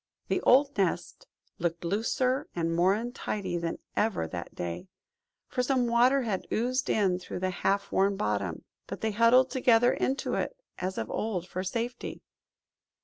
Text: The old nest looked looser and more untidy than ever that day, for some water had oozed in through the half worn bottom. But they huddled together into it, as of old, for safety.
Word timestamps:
The 0.29 0.41
old 0.41 0.75
nest 0.79 1.27
looked 1.59 1.85
looser 1.85 2.47
and 2.55 2.75
more 2.75 2.95
untidy 2.95 3.55
than 3.59 3.77
ever 3.95 4.27
that 4.27 4.55
day, 4.55 4.87
for 5.47 5.61
some 5.61 5.85
water 5.85 6.23
had 6.23 6.47
oozed 6.51 6.89
in 6.89 7.19
through 7.19 7.41
the 7.41 7.51
half 7.51 7.91
worn 7.91 8.17
bottom. 8.17 8.63
But 8.87 9.01
they 9.01 9.11
huddled 9.11 9.51
together 9.51 9.93
into 9.93 10.33
it, 10.33 10.57
as 10.79 10.97
of 10.97 11.11
old, 11.11 11.47
for 11.47 11.63
safety. 11.63 12.23